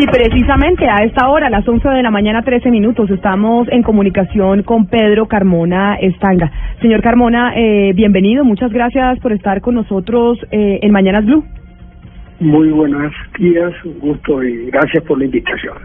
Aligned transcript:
Y 0.00 0.06
precisamente 0.06 0.88
a 0.88 1.04
esta 1.04 1.28
hora, 1.28 1.48
a 1.48 1.50
las 1.50 1.68
11 1.68 1.86
de 1.90 2.02
la 2.02 2.10
mañana, 2.10 2.40
13 2.40 2.70
minutos, 2.70 3.10
estamos 3.10 3.68
en 3.70 3.82
comunicación 3.82 4.62
con 4.62 4.86
Pedro 4.86 5.26
Carmona 5.28 5.96
Estanga. 5.96 6.50
Señor 6.80 7.02
Carmona, 7.02 7.52
eh, 7.54 7.92
bienvenido. 7.94 8.42
Muchas 8.42 8.72
gracias 8.72 9.20
por 9.20 9.34
estar 9.34 9.60
con 9.60 9.74
nosotros 9.74 10.38
eh, 10.52 10.78
en 10.80 10.90
Mañanas 10.90 11.26
Blue. 11.26 11.44
Muy 12.38 12.70
buenos 12.70 13.12
días, 13.38 13.74
un 13.84 13.98
gusto 13.98 14.42
y 14.42 14.70
gracias 14.70 15.04
por 15.04 15.18
la 15.18 15.26
invitación. 15.26 15.76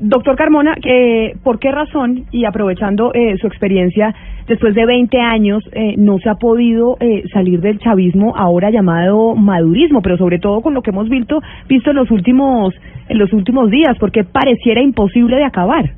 Doctor 0.00 0.36
Carmona, 0.36 0.74
eh, 0.84 1.34
¿por 1.42 1.58
qué 1.58 1.70
razón, 1.70 2.24
y 2.32 2.44
aprovechando 2.44 3.12
eh, 3.14 3.36
su 3.40 3.46
experiencia, 3.46 4.14
después 4.48 4.74
de 4.74 4.86
20 4.86 5.18
años 5.20 5.62
eh, 5.72 5.94
no 5.96 6.18
se 6.18 6.28
ha 6.28 6.34
podido 6.34 6.96
eh, 7.00 7.22
salir 7.32 7.60
del 7.60 7.78
chavismo 7.78 8.34
ahora 8.36 8.70
llamado 8.70 9.34
madurismo, 9.36 10.02
pero 10.02 10.16
sobre 10.16 10.38
todo 10.38 10.60
con 10.62 10.74
lo 10.74 10.82
que 10.82 10.90
hemos 10.90 11.08
visto, 11.08 11.40
visto 11.68 11.90
en 11.90 11.96
los 11.96 12.10
últimos 12.10 12.74
en 13.08 13.18
los 13.18 13.32
últimos 13.32 13.70
días, 13.70 13.96
porque 14.00 14.24
pareciera 14.24 14.80
imposible 14.80 15.36
de 15.36 15.44
acabar? 15.44 15.90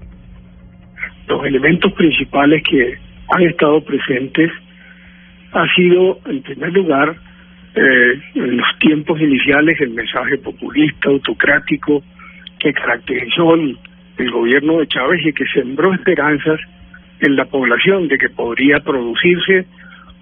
Los 1.28 1.44
elementos 1.44 1.92
principales 1.92 2.62
que 2.68 2.94
han 3.34 3.42
estado 3.42 3.80
presentes 3.82 4.50
ha 5.52 5.66
sido, 5.74 6.18
en 6.26 6.42
primer 6.42 6.72
lugar, 6.72 7.16
eh, 7.74 8.20
en 8.34 8.56
los 8.56 8.66
tiempos 8.80 9.20
iniciales, 9.20 9.80
el 9.80 9.90
mensaje 9.90 10.38
populista, 10.38 11.08
autocrático, 11.08 12.02
que 12.58 12.72
caracterizó 12.72 13.54
el, 13.54 13.78
el 14.18 14.30
gobierno 14.30 14.78
de 14.78 14.86
Chávez 14.86 15.20
y 15.24 15.32
que 15.32 15.44
sembró 15.46 15.92
esperanzas 15.92 16.60
en 17.20 17.36
la 17.36 17.44
población 17.46 18.08
de 18.08 18.18
que 18.18 18.28
podría 18.28 18.80
producirse 18.80 19.66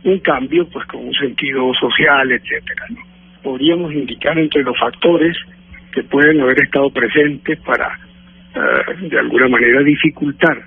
un 0.05 0.19
cambio 0.21 0.69
pues 0.69 0.87
con 0.87 1.07
un 1.07 1.15
sentido 1.15 1.73
social, 1.75 2.31
etcétera. 2.31 2.87
Podríamos 3.43 3.93
indicar 3.93 4.39
entre 4.39 4.63
los 4.63 4.79
factores 4.79 5.37
que 5.93 6.03
pueden 6.03 6.41
haber 6.41 6.63
estado 6.63 6.91
presentes 6.91 7.59
para 7.61 7.99
uh, 8.55 9.09
de 9.09 9.19
alguna 9.19 9.49
manera 9.49 9.83
dificultar 9.83 10.63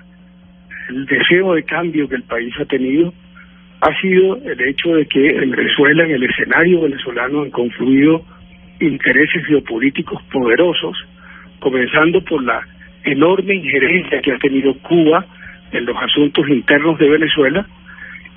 el 0.88 1.06
deseo 1.06 1.54
de 1.54 1.64
cambio 1.64 2.08
que 2.08 2.16
el 2.16 2.22
país 2.22 2.54
ha 2.58 2.64
tenido 2.64 3.12
ha 3.80 4.00
sido 4.00 4.36
el 4.36 4.60
hecho 4.60 4.94
de 4.94 5.06
que 5.06 5.28
en 5.28 5.50
Venezuela, 5.50 6.04
en 6.04 6.10
el 6.10 6.24
escenario 6.24 6.80
venezolano, 6.82 7.42
han 7.42 7.50
confluido 7.50 8.24
intereses 8.80 9.46
geopolíticos 9.46 10.20
poderosos, 10.32 10.96
comenzando 11.60 12.20
por 12.24 12.42
la 12.42 12.60
enorme 13.04 13.54
injerencia 13.54 14.20
que 14.20 14.32
ha 14.32 14.38
tenido 14.38 14.74
Cuba 14.78 15.24
en 15.72 15.84
los 15.84 15.96
asuntos 15.96 16.48
internos 16.48 16.98
de 16.98 17.08
Venezuela 17.08 17.66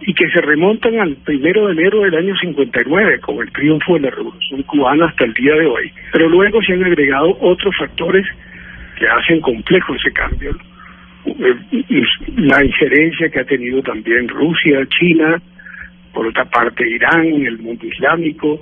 y 0.01 0.13
que 0.13 0.27
se 0.29 0.41
remontan 0.41 0.99
al 0.99 1.15
primero 1.17 1.67
de 1.67 1.73
enero 1.73 2.01
del 2.01 2.15
año 2.15 2.35
59 2.35 3.19
con 3.19 3.39
el 3.39 3.51
triunfo 3.51 3.93
de 3.93 4.01
la 4.01 4.09
revolución 4.09 4.63
cubana 4.63 5.05
hasta 5.05 5.25
el 5.25 5.33
día 5.33 5.53
de 5.55 5.65
hoy. 5.67 5.91
Pero 6.11 6.27
luego 6.27 6.61
se 6.63 6.73
han 6.73 6.83
agregado 6.83 7.37
otros 7.39 7.75
factores 7.77 8.25
que 8.97 9.07
hacen 9.07 9.41
complejo 9.41 9.93
ese 9.95 10.11
cambio. 10.11 10.57
La 12.35 12.65
injerencia 12.65 13.29
que 13.29 13.39
ha 13.39 13.45
tenido 13.45 13.81
también 13.83 14.27
Rusia, 14.27 14.85
China, 14.87 15.39
por 16.13 16.27
otra 16.27 16.45
parte 16.45 16.87
Irán, 16.87 17.45
el 17.45 17.59
mundo 17.59 17.85
islámico, 17.85 18.59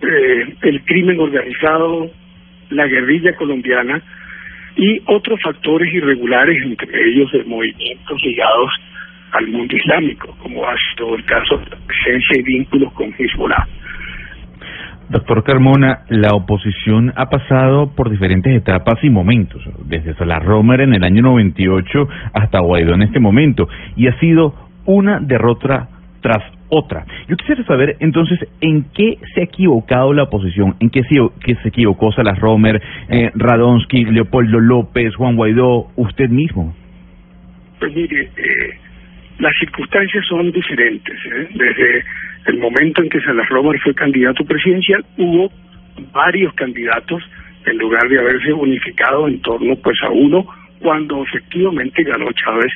eh, 0.00 0.54
el 0.62 0.82
crimen 0.84 1.18
organizado, 1.18 2.10
la 2.70 2.86
guerrilla 2.86 3.34
colombiana 3.34 4.00
y 4.76 5.00
otros 5.06 5.40
factores 5.42 5.92
irregulares, 5.92 6.62
entre 6.64 6.88
ellos 7.10 7.30
de 7.32 7.44
movimientos 7.44 8.22
ligados 8.22 8.70
al 9.32 9.46
mundo 9.48 9.76
islámico, 9.76 10.34
como 10.38 10.66
ha 10.66 10.74
sido 10.94 11.14
el 11.14 11.24
caso 11.24 11.58
de 11.58 11.66
la 11.70 11.76
presencia 11.86 12.38
y 12.38 12.42
vínculos 12.42 12.92
con 12.92 13.12
Hezbollah. 13.16 13.66
Doctor 15.08 15.42
Carmona, 15.42 16.04
la 16.08 16.30
oposición 16.34 17.12
ha 17.16 17.28
pasado 17.28 17.92
por 17.96 18.10
diferentes 18.10 18.54
etapas 18.54 19.02
y 19.02 19.10
momentos, 19.10 19.60
desde 19.84 20.14
Salah 20.14 20.38
Romer 20.38 20.82
en 20.82 20.94
el 20.94 21.02
año 21.02 21.22
98 21.22 22.08
hasta 22.32 22.60
Guaidó 22.60 22.94
en 22.94 23.02
este 23.02 23.18
momento, 23.18 23.68
y 23.96 24.06
ha 24.06 24.16
sido 24.20 24.54
una 24.86 25.18
derrota 25.20 25.88
tras 26.20 26.59
otra. 26.70 27.04
Yo 27.28 27.36
quisiera 27.36 27.64
saber 27.64 27.96
entonces 28.00 28.38
en 28.60 28.84
qué 28.94 29.18
se 29.34 29.40
ha 29.40 29.44
equivocado 29.44 30.12
la 30.12 30.24
oposición, 30.24 30.76
en 30.80 30.90
qué 30.90 31.02
se, 31.02 31.68
equivocó 31.68 32.12
Salah 32.12 32.34
Romer, 32.34 32.80
eh, 33.08 33.30
Radonsky, 33.34 34.04
Leopoldo 34.04 34.60
López, 34.60 35.14
Juan 35.16 35.36
Guaidó, 35.36 35.88
usted 35.96 36.28
mismo. 36.28 36.74
Pues 37.78 37.94
mire, 37.94 38.30
eh, 38.36 38.78
las 39.38 39.56
circunstancias 39.58 40.24
son 40.28 40.52
diferentes. 40.52 41.18
¿eh? 41.26 41.48
Desde 41.54 42.04
el 42.46 42.58
momento 42.58 43.02
en 43.02 43.08
que 43.08 43.20
Salah 43.20 43.46
Romer 43.48 43.78
fue 43.80 43.94
candidato 43.94 44.44
presidencial, 44.44 45.04
hubo 45.18 45.50
varios 46.12 46.54
candidatos 46.54 47.22
en 47.66 47.78
lugar 47.78 48.08
de 48.08 48.18
haberse 48.18 48.52
unificado 48.52 49.28
en 49.28 49.40
torno 49.42 49.76
pues 49.76 49.98
a 50.02 50.10
uno 50.10 50.46
cuando 50.80 51.22
efectivamente 51.24 52.02
ganó 52.02 52.26
Chávez 52.32 52.72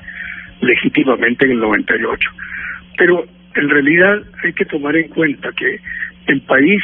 legítimamente 0.61 1.47
en 1.47 1.53
el 1.53 1.61
98. 1.61 2.31
Pero 2.97 3.25
en 3.57 3.69
realidad 3.69 4.23
hay 4.43 4.53
que 4.53 4.65
tomar 4.65 4.97
en 4.97 5.09
cuenta 5.09 5.51
que 5.53 5.79
el 6.27 6.41
país 6.43 6.83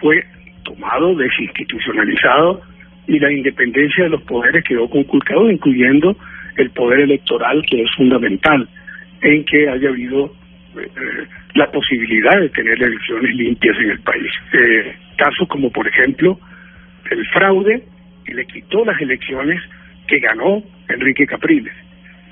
fue 0.00 0.24
tomado, 0.64 1.14
desinstitucionalizado 1.14 2.62
y 3.06 3.18
la 3.18 3.32
independencia 3.32 4.04
de 4.04 4.10
los 4.10 4.22
poderes 4.22 4.64
quedó 4.64 4.88
conculcado, 4.88 5.50
incluyendo 5.50 6.16
el 6.56 6.70
poder 6.70 7.00
electoral, 7.00 7.62
que 7.68 7.82
es 7.82 7.90
fundamental 7.96 8.68
en 9.20 9.44
que 9.44 9.68
haya 9.68 9.88
habido 9.88 10.32
eh, 10.76 10.88
la 11.54 11.70
posibilidad 11.70 12.40
de 12.40 12.48
tener 12.50 12.82
elecciones 12.82 13.34
limpias 13.34 13.76
en 13.78 13.90
el 13.90 14.00
país. 14.00 14.30
Eh, 14.52 14.94
casos 15.16 15.48
como, 15.48 15.70
por 15.70 15.86
ejemplo, 15.86 16.38
el 17.10 17.26
fraude 17.28 17.82
que 18.24 18.34
le 18.34 18.46
quitó 18.46 18.84
las 18.84 19.00
elecciones 19.00 19.60
que 20.06 20.18
ganó 20.18 20.62
Enrique 20.88 21.26
Capriles. 21.26 21.74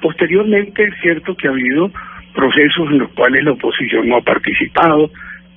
Posteriormente, 0.01 0.85
es 0.85 0.95
cierto 1.01 1.37
que 1.37 1.49
ha 1.49 1.51
habido 1.51 1.91
procesos 2.35 2.91
en 2.91 2.99
los 2.99 3.11
cuales 3.13 3.45
la 3.45 3.53
oposición 3.53 4.09
no 4.09 4.17
ha 4.17 4.23
participado, 4.23 5.11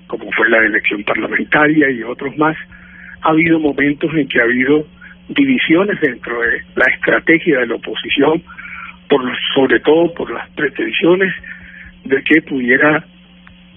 como 0.07 0.31
fue 0.31 0.49
la 0.49 0.59
elección 0.65 1.03
parlamentaria 1.03 1.89
y 1.89 2.03
otros 2.03 2.37
más. 2.37 2.55
Ha 3.21 3.29
habido 3.29 3.59
momentos 3.59 4.11
en 4.13 4.27
que 4.27 4.39
ha 4.39 4.43
habido 4.43 4.85
divisiones 5.29 5.99
dentro 6.01 6.39
de 6.41 6.61
la 6.75 6.85
estrategia 6.93 7.59
de 7.59 7.67
la 7.67 7.75
oposición, 7.75 8.43
por 9.09 9.21
sobre 9.53 9.79
todo 9.79 10.13
por 10.13 10.31
las 10.31 10.49
pretensiones 10.51 11.33
de 12.03 12.21
que 12.23 12.41
pudiera, 12.41 13.03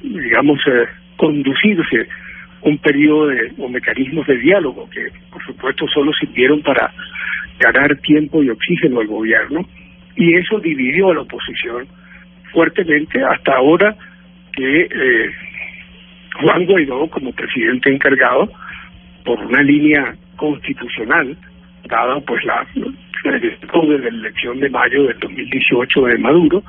digamos, 0.03 0.59
eh, 0.67 0.87
conducirse 1.17 2.09
un 2.63 2.79
periodo 2.79 3.29
de, 3.29 3.53
o 3.59 3.69
mecanismos 3.69 4.27
de 4.27 4.37
diálogo 4.37 4.89
que, 4.91 5.07
por 5.31 5.45
supuesto, 5.45 5.87
solo 5.89 6.13
sirvieron 6.13 6.61
para 6.63 6.93
ganar 7.59 7.97
tiempo 7.99 8.43
y 8.43 8.51
oxígeno 8.51 9.01
al 9.01 9.07
gobierno, 9.07 9.67
y 10.17 10.35
eso 10.35 10.59
dividió 10.59 11.11
a 11.11 11.15
la 11.15 11.21
oposición 11.23 11.87
fuertemente 12.53 13.23
hasta 13.23 13.55
ahora 13.55 13.95
que 14.53 14.81
eh, 14.83 15.31
Juan 16.41 16.67
Guaidó, 16.67 17.09
como 17.09 17.33
presidente 17.33 17.93
encargado, 17.93 18.51
por 19.25 19.39
una 19.41 19.63
línea 19.63 20.15
constitucional, 20.37 21.37
dada 21.85 22.21
pues 22.21 22.45
la 22.45 22.67
desde 23.25 24.11
la 24.11 24.19
elección 24.19 24.61
de 24.61 24.71
mayo 24.71 25.05
del 25.05 25.19
2018 25.19 26.07
de 26.07 26.19
Maduro, 26.19 26.63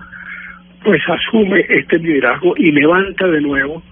pues 0.83 1.01
asume 1.07 1.65
este 1.69 1.99
liderazgo 1.99 2.53
y 2.57 2.71
levanta 2.71 3.27
de 3.27 3.41
nuevo 3.41 3.83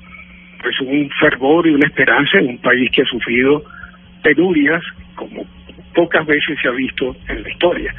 pues 0.62 0.80
un 0.82 1.10
fervor 1.20 1.68
y 1.68 1.72
una 1.72 1.88
esperanza 1.88 2.40
en 2.40 2.48
un 2.50 2.58
país 2.58 2.90
que 2.92 3.04
ha 3.04 3.06
sufrido 3.06 3.64
penurias 4.24 4.84
como 5.16 5.46
pocas 5.94 6.26
veces 6.26 6.58
se 6.62 6.68
ha 6.68 6.72
visto 6.72 7.16
en 7.28 7.44
la 7.44 7.50
historia. 7.50 7.94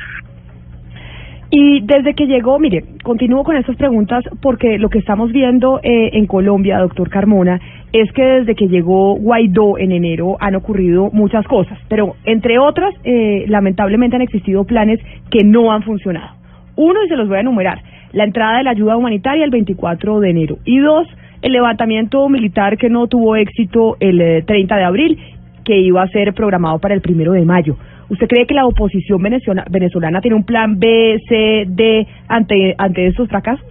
Y 1.51 1.81
desde 1.81 2.15
que 2.15 2.27
llegó, 2.27 2.59
mire, 2.59 2.85
continúo 3.03 3.43
con 3.43 3.57
estas 3.57 3.77
preguntas 3.77 4.23
porque 4.43 4.79
lo 4.79 4.91
que 4.91 4.99
estamos 4.99 5.33
viendo 5.33 5.81
eh, 5.83 6.11
en 6.13 6.27
Colombia, 6.27 6.79
doctor 6.79 7.09
Carmona, 7.09 7.59
es 7.93 8.13
que 8.13 8.23
desde 8.23 8.55
que 8.55 8.69
llegó 8.69 9.15
Guaidó 9.15 9.79
en 9.79 9.93
enero 9.93 10.37
han 10.41 10.57
ocurrido 10.57 11.09
muchas 11.11 11.47
cosas, 11.47 11.79
pero 11.89 12.17
entre 12.25 12.59
otras, 12.59 12.95
eh, 13.05 13.47
lamentablemente 13.49 14.17
han 14.17 14.23
existido 14.23 14.65
planes 14.65 15.01
que 15.31 15.43
no 15.43 15.73
han 15.73 15.83
funcionado. 15.85 16.37
Uno, 16.77 17.03
y 17.03 17.09
se 17.09 17.17
los 17.17 17.29
voy 17.29 17.39
a 17.39 17.41
enumerar, 17.41 17.81
la 18.13 18.25
entrada 18.25 18.59
de 18.59 18.65
la 18.65 18.71
ayuda 18.71 18.97
humanitaria 18.97 19.45
el 19.45 19.51
24 19.51 20.21
de 20.21 20.31
enero. 20.31 20.59
Y 20.67 20.79
dos, 20.79 21.09
el 21.41 21.53
levantamiento 21.53 22.29
militar 22.29 22.77
que 22.77 22.91
no 22.91 23.07
tuvo 23.07 23.37
éxito 23.37 23.97
el 24.01 24.45
30 24.45 24.77
de 24.77 24.85
abril 24.85 25.19
que 25.65 25.79
iba 25.81 26.03
a 26.03 26.09
ser 26.09 26.35
programado 26.35 26.79
para 26.79 26.95
el 26.95 27.01
primero 27.01 27.33
de 27.33 27.45
mayo. 27.45 27.77
¿Usted 28.11 28.27
cree 28.27 28.47
que 28.47 28.55
la 28.55 28.67
oposición 28.67 29.23
venezolana, 29.23 29.67
venezolana 29.71 30.21
tiene 30.21 30.37
un 30.37 30.45
plan 30.45 30.79
B, 30.79 31.19
C, 31.29 31.65
D 31.67 32.07
ante, 32.29 32.75
ante 32.79 33.07
estos 33.07 33.29
fracasos? 33.29 33.67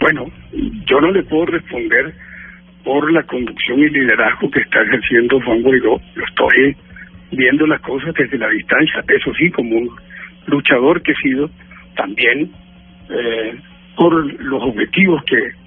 Bueno, 0.00 0.26
yo 0.86 1.00
no 1.00 1.10
le 1.10 1.22
puedo 1.22 1.46
responder 1.46 2.14
por 2.84 3.10
la 3.10 3.22
conducción 3.22 3.78
y 3.78 3.88
liderazgo 3.88 4.50
que 4.50 4.60
está 4.60 4.82
ejerciendo 4.82 5.40
Juan 5.40 5.62
Guaidó. 5.62 5.98
Yo 6.14 6.22
estoy 6.28 6.76
viendo 7.32 7.66
las 7.66 7.80
cosas 7.80 8.14
desde 8.14 8.36
la 8.36 8.48
distancia, 8.48 9.02
eso 9.08 9.32
sí, 9.34 9.50
como 9.50 9.76
un 9.76 9.90
luchador 10.46 11.02
que 11.02 11.12
he 11.12 11.16
sido, 11.16 11.48
también 11.96 12.50
eh, 13.08 13.54
por 13.96 14.12
los 14.42 14.62
objetivos 14.62 15.22
que 15.24 15.64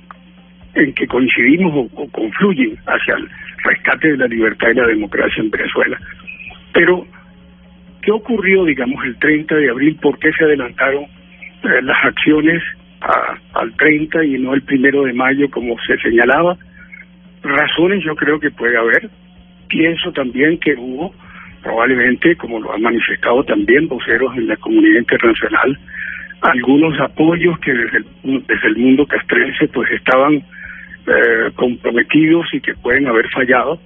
en 0.76 0.94
que 0.94 1.08
coincidimos 1.08 1.74
o, 1.74 2.02
o, 2.02 2.08
confluyen 2.12 2.78
hacia 2.86 3.16
el 3.16 3.28
rescate 3.64 4.10
de 4.10 4.18
la 4.18 4.28
libertad 4.28 4.70
y 4.70 4.76
la 4.76 4.86
democracia 4.86 5.42
en 5.42 5.50
Venezuela. 5.50 6.00
Pero, 6.72 7.08
¿qué 8.08 8.12
ocurrió, 8.14 8.64
digamos, 8.64 9.04
el 9.04 9.20
30 9.20 9.54
de 9.54 9.70
abril? 9.70 9.98
¿Por 10.02 10.18
qué 10.18 10.32
se 10.32 10.46
adelantaron 10.46 11.04
eh, 11.04 11.82
las 11.84 12.06
acciones 12.06 12.64
al 13.54 13.76
30 13.76 14.24
y 14.24 14.40
no 14.40 14.54
el 14.54 14.62
primero 14.62 15.04
de 15.04 15.12
mayo, 15.12 15.50
como 15.52 15.76
se 15.86 15.98
señalaba? 15.98 16.58
Razones 17.44 18.02
yo 18.06 18.16
creo 18.16 18.40
que 18.40 18.50
puede 18.50 18.78
haber. 18.78 19.10
Pienso 19.68 20.14
también 20.14 20.58
que 20.58 20.74
hubo, 20.76 21.14
probablemente, 21.62 22.38
como 22.38 22.62
lo 22.62 22.74
han 22.74 22.82
manifestado 22.82 23.44
también 23.44 23.90
voceros 23.90 24.38
en 24.38 24.48
la 24.48 24.56
comunidad 24.56 25.00
internacional, 25.00 25.78
algunos 26.44 26.98
apoyos 27.02 27.60
que 27.60 27.74
desde 27.74 27.98
el, 27.98 28.06
desde 28.48 28.68
el 28.70 28.78
mundo 28.78 29.06
castrense 29.06 29.68
pues 29.68 29.92
estaban 29.92 30.36
eh, 30.36 31.52
comprometidos 31.56 32.48
y 32.54 32.62
que 32.62 32.74
pueden 32.76 33.06
haber 33.08 33.28
fallado 33.32 33.82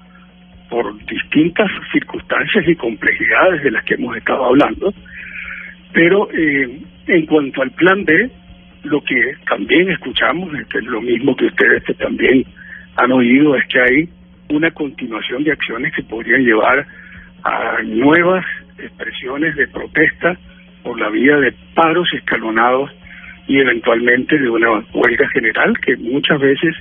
por 0.72 0.98
distintas 1.06 1.70
circunstancias 1.92 2.64
y 2.66 2.76
complejidades 2.76 3.62
de 3.62 3.72
las 3.72 3.84
que 3.84 3.96
hemos 3.96 4.16
estado 4.16 4.46
hablando. 4.46 4.94
Pero 5.92 6.30
eh, 6.32 6.80
en 7.08 7.26
cuanto 7.26 7.62
al 7.62 7.72
plan 7.72 8.06
B, 8.06 8.32
lo 8.84 9.02
que 9.04 9.34
también 9.50 9.92
escuchamos, 9.92 10.50
que 10.70 10.78
es 10.78 10.86
lo 10.86 11.02
mismo 11.02 11.36
que 11.36 11.48
ustedes 11.48 11.84
que 11.84 11.94
también 11.96 12.46
han 12.96 13.12
oído, 13.12 13.54
es 13.58 13.68
que 13.68 13.82
hay 13.82 14.10
una 14.50 14.72
continuación 14.72 15.44
de 15.44 15.52
acciones 15.52 15.94
que 15.94 16.04
podrían 16.04 16.42
llevar 16.42 16.88
a 17.44 17.84
nuevas 17.84 18.46
expresiones 18.78 19.54
de 19.58 19.68
protesta 19.68 20.38
por 20.84 20.98
la 20.98 21.10
vía 21.10 21.36
de 21.36 21.54
paros 21.76 22.08
escalonados 22.14 22.90
y 23.46 23.60
eventualmente 23.60 24.40
de 24.40 24.50
una 24.50 24.70
huelga 24.94 25.28
general 25.34 25.78
que 25.86 25.98
muchas 25.98 26.40
veces 26.40 26.76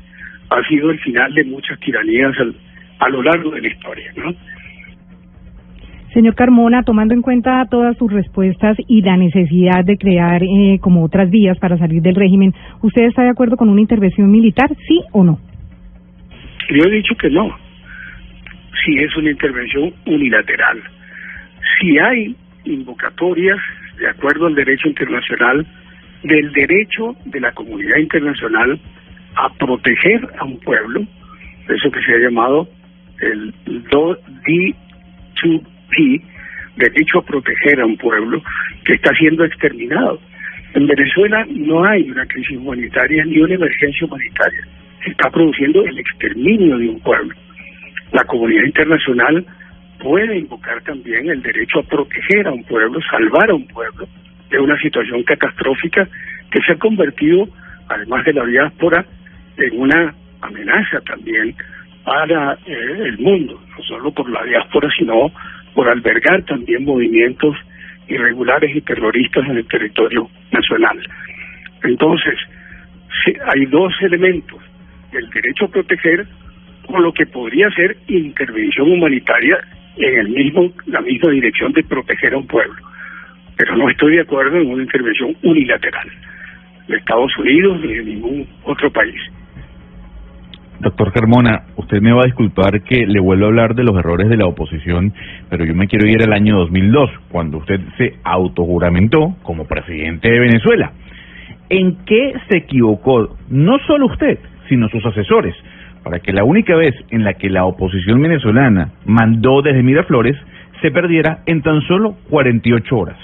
ha 0.49 0.63
sido 0.69 0.91
el 0.91 1.01
final 1.01 1.35
de 1.35 1.45
muchas 1.45 1.79
tiranías 1.81 2.39
al, 2.39 2.55
a 3.01 3.09
lo 3.09 3.23
largo 3.23 3.51
de 3.51 3.63
la 3.63 3.69
historia, 3.69 4.13
¿no? 4.17 4.35
Señor 6.13 6.35
Carmona, 6.35 6.83
tomando 6.83 7.15
en 7.15 7.23
cuenta 7.23 7.65
todas 7.71 7.97
sus 7.97 8.13
respuestas 8.13 8.77
y 8.89 9.01
la 9.03 9.17
necesidad 9.17 9.85
de 9.85 9.97
crear 9.97 10.43
eh, 10.43 10.79
como 10.81 11.05
otras 11.05 11.31
vías 11.31 11.57
para 11.59 11.79
salir 11.79 12.03
del 12.03 12.17
régimen, 12.17 12.53
¿usted 12.83 13.05
está 13.05 13.23
de 13.23 13.31
acuerdo 13.31 13.57
con 13.57 13.69
una 13.69 13.81
intervención 13.81 14.31
militar, 14.31 14.69
sí 14.89 15.01
o 15.13 15.23
no? 15.23 15.39
Yo 16.69 16.85
he 16.85 16.91
dicho 16.91 17.15
que 17.15 17.31
no. 17.31 17.57
Si 18.85 18.97
es 18.97 19.17
una 19.17 19.31
intervención 19.31 19.93
unilateral. 20.07 20.83
Si 21.79 21.99
hay 21.99 22.35
invocatorias 22.65 23.59
de 23.99 24.09
acuerdo 24.09 24.47
al 24.47 24.55
derecho 24.55 24.89
internacional, 24.89 25.65
del 26.25 26.53
derecho 26.53 27.15
de 27.25 27.41
la 27.41 27.53
comunidad 27.53 27.99
internacional 27.99 28.81
a 29.37 29.49
proteger 29.55 30.29
a 30.39 30.45
un 30.45 30.59
pueblo, 30.59 31.07
eso 31.69 31.91
que 31.91 32.03
se 32.03 32.15
ha 32.15 32.19
llamado 32.19 32.69
el 33.21 33.55
D2P, 33.65 36.23
derecho 36.77 37.19
a 37.19 37.25
proteger 37.25 37.81
a 37.81 37.87
un 37.87 37.97
pueblo 37.97 38.43
que 38.85 38.95
está 38.95 39.13
siendo 39.15 39.45
exterminado. 39.45 40.21
En 40.75 40.87
Venezuela 40.87 41.45
no 41.49 41.85
hay 41.85 42.11
una 42.11 42.27
crisis 42.27 42.57
humanitaria 42.57 43.25
ni 43.25 43.39
una 43.39 43.55
emergencia 43.55 44.07
humanitaria. 44.07 44.67
Se 45.05 45.11
está 45.11 45.31
produciendo 45.31 45.85
el 45.85 45.99
exterminio 45.99 46.79
de 46.79 46.89
un 46.89 47.01
pueblo. 47.01 47.35
La 48.13 48.25
comunidad 48.25 48.65
internacional 48.65 49.45
puede 49.99 50.39
invocar 50.39 50.81
también 50.83 51.29
el 51.29 51.43
derecho 51.43 51.81
a 51.81 51.83
proteger 51.83 52.47
a 52.47 52.53
un 52.53 52.65
pueblo, 52.65 53.01
salvar 53.11 53.51
a 53.51 53.55
un 53.55 53.67
pueblo 53.67 54.07
de 54.51 54.59
una 54.59 54.79
situación 54.79 55.23
catastrófica 55.25 56.09
que 56.51 56.61
se 56.63 56.73
ha 56.73 56.77
convertido, 56.77 57.49
además 57.89 58.25
de 58.25 58.33
la 58.33 58.47
diáspora, 58.47 59.05
en 59.57 59.81
una 59.81 60.15
amenaza 60.41 61.01
también 61.03 61.55
para 62.05 62.55
eh, 62.67 63.03
el 63.07 63.19
mundo, 63.19 63.61
no 63.77 63.85
solo 63.85 64.11
por 64.13 64.29
la 64.31 64.43
diáspora, 64.45 64.89
sino 64.97 65.31
por 65.75 65.89
albergar 65.89 66.45
también 66.45 66.85
movimientos 66.85 67.57
irregulares 68.09 68.75
y 68.75 68.81
terroristas 68.81 69.45
en 69.49 69.59
el 69.59 69.67
territorio 69.67 70.29
nacional. 70.51 70.99
Entonces, 71.85 72.35
hay 73.53 73.67
dos 73.67 73.93
elementos, 74.03 74.59
el 75.13 75.29
derecho 75.31 75.67
a 75.67 75.69
proteger 75.69 76.27
o 76.89 76.99
lo 76.99 77.13
que 77.13 77.27
podría 77.27 77.71
ser 77.71 77.97
intervención 78.09 78.91
humanitaria 78.91 79.59
en 79.97 80.19
el 80.19 80.29
mismo 80.29 80.73
la 80.87 81.01
misma 81.01 81.31
dirección 81.31 81.73
de 81.73 81.83
proteger 81.85 82.35
a 82.35 82.39
un 82.39 82.47
pueblo. 82.47 82.83
Pero 83.57 83.77
no 83.77 83.89
estoy 83.89 84.17
de 84.17 84.23
acuerdo 84.23 84.57
en 84.57 84.69
una 84.69 84.83
intervención 84.83 85.37
unilateral 85.43 86.09
de 86.89 86.97
Estados 86.97 87.37
Unidos 87.39 87.81
ni 87.81 87.95
de 87.95 88.05
ningún 88.05 88.49
otro 88.65 88.91
país. 88.91 89.21
Doctor 90.81 91.13
Carmona, 91.13 91.65
usted 91.77 92.01
me 92.01 92.13
va 92.13 92.23
a 92.23 92.27
disculpar 92.27 92.83
que 92.83 93.07
le 93.07 93.21
vuelvo 93.21 93.45
a 93.45 93.49
hablar 93.49 93.75
de 93.75 93.85
los 93.85 93.97
errores 93.99 94.29
de 94.31 94.37
la 94.39 94.47
oposición, 94.47 95.13
pero 95.51 95.65
yo 95.65 95.75
me 95.75 95.87
quiero 95.87 96.09
ir 96.09 96.23
al 96.23 96.33
año 96.33 96.57
2002, 96.57 97.11
cuando 97.29 97.59
usted 97.59 97.81
se 97.99 98.15
autojuramentó 98.25 99.37
como 99.43 99.67
presidente 99.67 100.31
de 100.31 100.41
Venezuela. 100.41 100.93
¿En 101.69 102.05
qué 102.07 102.33
se 102.49 102.59
equivocó 102.59 103.37
no 103.51 103.79
solo 103.87 104.07
usted, 104.07 104.39
sino 104.69 104.89
sus 104.89 105.05
asesores? 105.05 105.55
para 106.03 106.21
que 106.21 106.33
la 106.33 106.45
única 106.45 106.75
vez 106.77 106.95
en 107.11 107.25
la 107.25 107.35
que 107.35 107.51
la 107.51 107.65
oposición 107.65 108.23
venezolana 108.23 108.93
mandó 109.05 109.63
desde 109.63 109.83
Miraflores 109.83 110.37
se 110.81 110.91
perdiera 110.91 111.43
en 111.47 111.63
tan 111.63 111.83
solo 111.83 112.17
48 112.31 112.97
horas. 112.97 113.19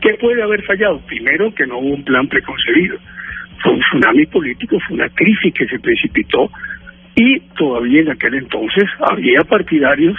¿Qué 0.00 0.14
puede 0.20 0.42
haber 0.42 0.62
fallado? 0.64 1.00
Primero, 1.06 1.54
que 1.54 1.66
no 1.66 1.78
hubo 1.78 1.94
un 1.94 2.04
plan 2.04 2.28
preconcebido. 2.28 2.98
Fue 3.62 3.72
un 3.72 3.80
tsunami 3.80 4.26
político, 4.26 4.78
fue 4.86 4.96
una 4.96 5.08
crisis 5.10 5.52
que 5.54 5.66
se 5.66 5.78
precipitó 5.78 6.50
y 7.14 7.40
todavía 7.56 8.02
en 8.02 8.10
aquel 8.10 8.34
entonces 8.34 8.84
había 9.00 9.42
partidarios 9.44 10.16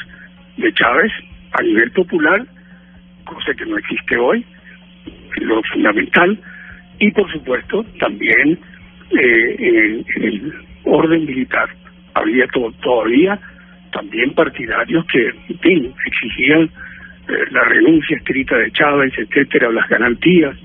de 0.57 0.73
Chávez 0.73 1.11
a 1.51 1.61
nivel 1.61 1.91
popular, 1.91 2.45
cosa 3.23 3.53
que 3.53 3.65
no 3.65 3.77
existe 3.77 4.17
hoy, 4.17 4.43
lo 5.41 5.61
fundamental, 5.71 6.39
y 6.99 7.11
por 7.11 7.31
supuesto 7.31 7.85
también 7.99 8.59
eh, 9.11 9.55
en, 9.59 10.23
el 10.23 10.53
orden 10.83 11.25
militar. 11.25 11.69
Había 12.15 12.47
to 12.47 12.73
todavía 12.81 13.39
también 13.91 14.33
partidarios 14.33 15.05
que 15.05 15.31
exigían 16.05 16.63
eh, 16.63 17.33
la 17.51 17.63
renuncia 17.65 18.17
escrita 18.17 18.57
de 18.57 18.71
Chávez, 18.71 19.13
etcétera, 19.17 19.71
las 19.71 19.87
garantías 19.87 20.55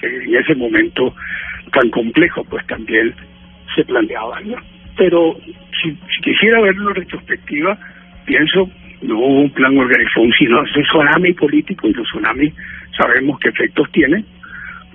que 0.00 0.06
en 0.06 0.34
ese 0.34 0.54
momento 0.54 1.14
tan 1.70 1.90
complejo 1.90 2.44
pues 2.44 2.66
también 2.66 3.14
se 3.74 3.84
planteaban. 3.84 4.48
¿no? 4.50 4.56
Pero 4.96 5.36
si, 5.82 5.90
si 5.90 6.20
quisiera 6.22 6.60
verlo 6.60 6.90
en 6.90 6.96
retrospectiva, 6.96 7.78
pienso 8.26 8.70
no 9.02 9.18
hubo 9.18 9.40
un 9.42 9.50
plan 9.50 9.76
organizado, 9.78 10.26
sino 10.38 10.60
un 10.60 10.82
tsunami 10.82 11.32
político 11.34 11.88
y 11.88 11.92
los 11.92 12.06
tsunamis 12.08 12.52
sabemos 12.96 13.38
qué 13.40 13.48
efectos 13.48 13.90
tienen. 13.92 14.24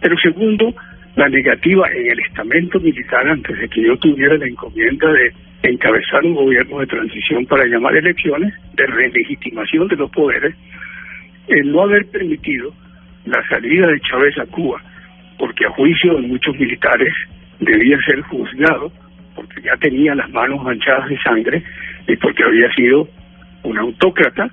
Pero 0.01 0.17
segundo, 0.17 0.75
la 1.15 1.29
negativa 1.29 1.89
en 1.91 2.11
el 2.11 2.19
estamento 2.19 2.79
militar 2.79 3.27
antes 3.27 3.57
de 3.57 3.69
que 3.69 3.81
yo 3.81 3.97
tuviera 3.97 4.37
la 4.37 4.47
encomienda 4.47 5.09
de 5.11 5.33
encabezar 5.63 6.25
un 6.25 6.33
gobierno 6.33 6.79
de 6.79 6.87
transición 6.87 7.45
para 7.45 7.65
llamar 7.65 7.95
elecciones, 7.95 8.53
de 8.73 8.85
relegitimación 8.85 9.87
de 9.87 9.95
los 9.95 10.11
poderes, 10.11 10.53
el 11.47 11.71
no 11.71 11.83
haber 11.83 12.05
permitido 12.07 12.73
la 13.25 13.47
salida 13.47 13.87
de 13.87 13.99
Chávez 14.01 14.37
a 14.39 14.45
Cuba, 14.47 14.81
porque 15.43 15.65
a 15.65 15.71
juicio 15.71 16.15
de 16.15 16.21
muchos 16.21 16.57
militares 16.57 17.13
debía 17.59 17.97
ser 18.07 18.21
juzgado, 18.21 18.93
porque 19.35 19.61
ya 19.61 19.75
tenía 19.75 20.15
las 20.15 20.29
manos 20.29 20.63
manchadas 20.63 21.09
de 21.09 21.17
sangre 21.17 21.61
y 22.07 22.15
porque 22.15 22.45
había 22.45 22.73
sido 22.73 23.09
un 23.63 23.77
autócrata, 23.77 24.49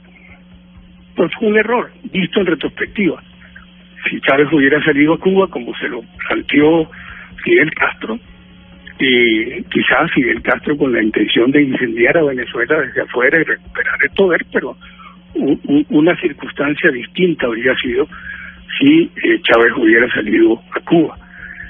pues 1.15 1.31
fue 1.39 1.47
un 1.47 1.59
error, 1.59 1.93
visto 2.11 2.41
en 2.41 2.47
retrospectiva. 2.47 3.23
Si 4.03 4.21
Chávez 4.21 4.49
hubiera 4.53 4.83
salido 4.83 5.15
a 5.15 5.21
Cuba 5.21 5.47
como 5.47 5.73
se 5.77 5.89
lo 5.89 6.03
planteó 6.27 6.91
Fidel 7.45 7.73
Castro, 7.73 8.19
y 8.99 9.63
quizás 9.63 10.11
Fidel 10.13 10.43
Castro 10.43 10.77
con 10.77 10.93
la 10.93 11.05
intención 11.05 11.53
de 11.53 11.63
incendiar 11.63 12.19
a 12.19 12.25
Venezuela 12.25 12.81
desde 12.81 13.03
afuera 13.03 13.41
y 13.41 13.45
recuperar 13.45 13.95
el 14.03 14.11
poder, 14.11 14.45
pero 14.53 14.77
una 15.91 16.17
circunstancia 16.17 16.91
distinta 16.91 17.47
habría 17.47 17.77
sido 17.77 18.09
si 18.79 19.11
eh, 19.23 19.41
Chávez 19.43 19.73
hubiera 19.77 20.09
salido 20.13 20.61
a 20.75 20.81
Cuba. 20.81 21.17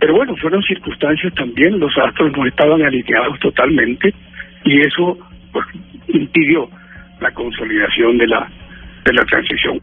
Pero 0.01 0.15
bueno, 0.15 0.35
fueron 0.37 0.63
circunstancias 0.63 1.35
también, 1.35 1.79
los 1.79 1.97
astros 1.99 2.33
no 2.37 2.47
estaban 2.47 2.83
alineados 2.83 3.39
totalmente 3.41 4.15
y 4.65 4.81
eso 4.81 5.19
pues 5.53 5.67
impidió 6.09 6.69
la 7.21 7.31
consolidación 7.33 8.19
de 8.19 8.27
la 8.27 8.51
de 9.05 9.13
la 9.13 9.25
transición. 9.25 9.81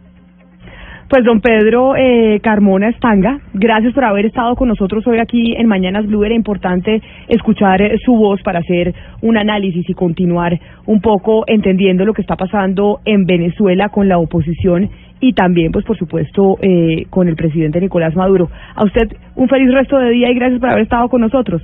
Pues 1.10 1.24
don 1.24 1.40
Pedro 1.40 1.96
eh, 1.96 2.42
Carmona 2.44 2.90
Estanga, 2.90 3.40
gracias 3.54 3.94
por 3.94 4.04
haber 4.04 4.26
estado 4.26 4.58
con 4.58 4.68
nosotros 4.68 5.08
hoy 5.08 5.20
aquí 5.20 5.56
en 5.56 5.66
Mañanas 5.66 6.06
Blue. 6.06 6.26
Era 6.26 6.36
importante 6.36 7.02
escuchar 7.30 7.82
eh, 7.82 7.98
su 8.04 8.14
voz 8.14 8.42
para 8.42 8.60
hacer 8.60 8.94
un 9.22 9.38
análisis 9.38 9.90
y 9.90 9.94
continuar 9.94 10.60
un 10.86 11.00
poco 11.00 11.46
entendiendo 11.48 12.04
lo 12.04 12.14
que 12.14 12.22
está 12.22 12.36
pasando 12.36 13.00
en 13.06 13.26
Venezuela 13.26 13.88
con 13.88 14.10
la 14.10 14.18
oposición 14.18 14.90
y 15.22 15.32
también, 15.32 15.72
pues 15.72 15.86
por 15.86 15.98
supuesto, 15.98 16.58
eh, 16.62 17.06
con 17.10 17.30
el 17.30 17.38
presidente 17.38 17.80
Nicolás 17.80 18.14
Maduro. 18.14 18.50
A 18.76 18.84
usted 18.84 19.08
un 19.36 19.48
feliz 19.48 19.72
resto 19.74 19.98
de 19.98 20.10
día 20.10 20.30
y 20.30 20.36
gracias 20.36 20.60
por 20.60 20.72
haber 20.72 20.84
estado 20.84 21.08
con 21.08 21.22
nosotros. 21.22 21.62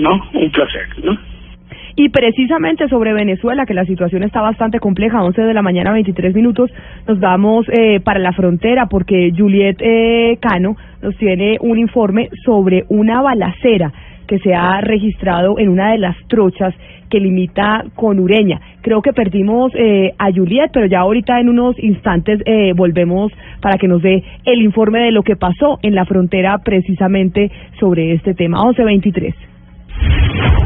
¿no? 0.00 0.20
Un 0.34 0.50
placer, 0.52 0.86
¿no? 1.02 1.18
Y 2.02 2.08
precisamente 2.08 2.88
sobre 2.88 3.12
Venezuela, 3.12 3.66
que 3.66 3.74
la 3.74 3.84
situación 3.84 4.22
está 4.22 4.40
bastante 4.40 4.80
compleja, 4.80 5.22
11 5.22 5.42
de 5.42 5.52
la 5.52 5.60
mañana, 5.60 5.92
23 5.92 6.34
minutos, 6.34 6.70
nos 7.06 7.20
vamos 7.20 7.66
eh, 7.68 8.00
para 8.00 8.18
la 8.18 8.32
frontera 8.32 8.86
porque 8.86 9.30
Juliet 9.36 9.76
eh, 9.80 10.38
Cano 10.40 10.76
nos 11.02 11.14
tiene 11.18 11.58
un 11.60 11.78
informe 11.78 12.30
sobre 12.42 12.86
una 12.88 13.20
balacera 13.20 13.92
que 14.26 14.38
se 14.38 14.54
ha 14.54 14.80
registrado 14.80 15.58
en 15.58 15.68
una 15.68 15.92
de 15.92 15.98
las 15.98 16.16
trochas 16.26 16.74
que 17.10 17.20
limita 17.20 17.84
con 17.94 18.18
Ureña. 18.18 18.62
Creo 18.80 19.02
que 19.02 19.12
perdimos 19.12 19.70
eh, 19.74 20.14
a 20.16 20.32
Juliet, 20.32 20.70
pero 20.72 20.86
ya 20.86 21.00
ahorita 21.00 21.38
en 21.38 21.50
unos 21.50 21.78
instantes 21.78 22.40
eh, 22.46 22.72
volvemos 22.74 23.30
para 23.60 23.76
que 23.76 23.88
nos 23.88 24.00
dé 24.00 24.24
el 24.46 24.62
informe 24.62 25.00
de 25.00 25.12
lo 25.12 25.22
que 25.22 25.36
pasó 25.36 25.78
en 25.82 25.94
la 25.94 26.06
frontera 26.06 26.60
precisamente 26.64 27.50
sobre 27.78 28.14
este 28.14 28.32
tema. 28.32 28.56
1123. 28.64 29.49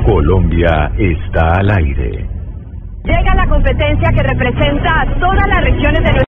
Colombia 0.05 0.93
está 0.99 1.61
al 1.61 1.71
aire. 1.71 2.27
Llega 3.05 3.35
la 3.35 3.47
competencia 3.47 4.11
que 4.15 4.23
representa 4.23 5.01
a 5.01 5.19
todas 5.19 5.49
las 5.49 5.65
regiones 5.65 6.05
de 6.05 6.13
nuestro 6.13 6.23